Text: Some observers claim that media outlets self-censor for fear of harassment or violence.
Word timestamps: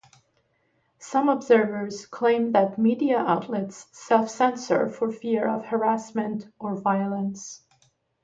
Some 0.97 1.29
observers 1.29 2.07
claim 2.07 2.53
that 2.53 2.79
media 2.79 3.19
outlets 3.19 3.85
self-censor 3.91 4.89
for 4.89 5.11
fear 5.11 5.47
of 5.47 5.63
harassment 5.65 6.47
or 6.57 6.75
violence. 6.75 7.61